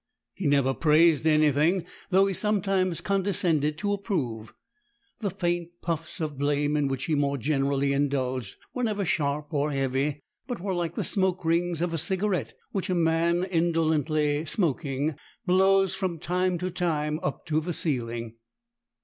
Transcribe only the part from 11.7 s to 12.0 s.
of a